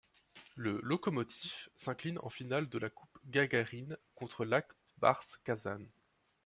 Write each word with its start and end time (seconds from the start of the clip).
Le 0.55 0.79
Lokomotiv 0.81 1.69
s'incline 1.75 2.17
en 2.23 2.29
finale 2.31 2.67
de 2.69 2.79
la 2.79 2.89
Coupe 2.89 3.19
Gagarine 3.27 3.99
contre 4.15 4.45
l'Ak 4.45 4.71
Bars 4.97 5.37
Kazan. 5.43 5.85